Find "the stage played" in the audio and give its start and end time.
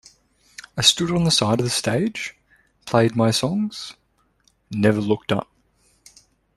1.63-3.15